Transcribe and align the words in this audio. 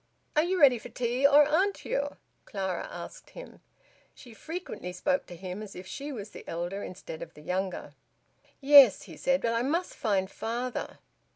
"Are 0.35 0.41
you 0.41 0.59
ready 0.59 0.79
for 0.79 0.89
tea, 0.89 1.27
or 1.27 1.47
aren't 1.47 1.85
you?" 1.85 2.15
Clara 2.45 2.87
asked 2.91 3.29
him. 3.29 3.61
She 4.15 4.33
frequently 4.33 4.91
spoke 4.93 5.27
to 5.27 5.35
him 5.35 5.61
as 5.61 5.75
if 5.75 5.85
she 5.85 6.11
was 6.11 6.31
the 6.31 6.43
elder 6.47 6.81
instead 6.81 7.21
of 7.21 7.35
the 7.35 7.43
younger. 7.43 7.93
"Yes," 8.59 9.03
he 9.03 9.15
said. 9.15 9.43
"But 9.43 9.53
I 9.53 9.61
must 9.61 9.93
find 9.93 10.31
father." 10.31 10.97